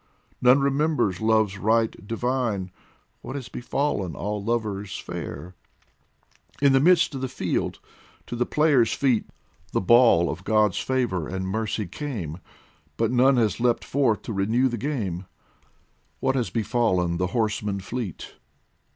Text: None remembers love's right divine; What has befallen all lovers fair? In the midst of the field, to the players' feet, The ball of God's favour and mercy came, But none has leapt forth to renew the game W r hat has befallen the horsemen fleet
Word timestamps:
None 0.41 0.59
remembers 0.61 1.21
love's 1.21 1.59
right 1.59 2.07
divine; 2.07 2.71
What 3.21 3.35
has 3.35 3.49
befallen 3.49 4.15
all 4.15 4.43
lovers 4.43 4.97
fair? 4.97 5.53
In 6.59 6.73
the 6.73 6.79
midst 6.79 7.13
of 7.13 7.21
the 7.21 7.27
field, 7.27 7.77
to 8.25 8.35
the 8.35 8.47
players' 8.47 8.93
feet, 8.93 9.25
The 9.73 9.79
ball 9.81 10.27
of 10.31 10.43
God's 10.43 10.79
favour 10.79 11.27
and 11.27 11.47
mercy 11.47 11.85
came, 11.85 12.39
But 12.97 13.11
none 13.11 13.37
has 13.37 13.59
leapt 13.59 13.85
forth 13.85 14.23
to 14.23 14.33
renew 14.33 14.67
the 14.69 14.79
game 14.79 15.17
W 16.17 16.29
r 16.29 16.29
hat 16.29 16.35
has 16.35 16.49
befallen 16.49 17.17
the 17.17 17.27
horsemen 17.27 17.79
fleet 17.79 18.33